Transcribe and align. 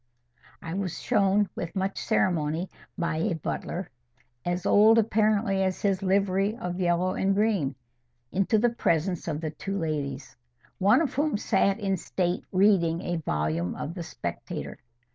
I 0.63 0.73
was 0.73 0.99
shown 0.99 1.47
with 1.53 1.75
much 1.75 1.99
ceremony 2.03 2.71
by 2.97 3.17
a 3.17 3.35
butler, 3.35 3.91
as 4.43 4.65
old 4.65 4.97
apparently 4.97 5.61
as 5.61 5.83
his 5.83 6.01
livery 6.01 6.57
of 6.57 6.79
yellow 6.79 7.13
and 7.13 7.35
green, 7.35 7.75
into 8.31 8.57
the 8.57 8.71
presence 8.71 9.27
of 9.27 9.41
the 9.41 9.51
two 9.51 9.77
ladies, 9.77 10.35
one 10.79 11.01
of 11.03 11.13
whom 11.13 11.37
sat 11.37 11.79
in 11.79 11.97
state 11.97 12.43
reading 12.51 13.01
a 13.01 13.17
volume 13.17 13.75
of 13.75 13.93
the 13.93 14.01
Spectator. 14.01 14.79